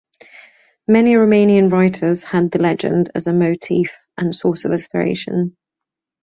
Many 0.87 1.13
Romanian 1.13 1.71
writers 1.71 2.23
had 2.23 2.49
the 2.49 2.57
legend 2.57 3.11
as 3.13 3.27
a 3.27 3.33
motif 3.33 3.95
and 4.17 4.35
source 4.35 4.65
of 4.65 4.71
inspiration. 4.71 5.55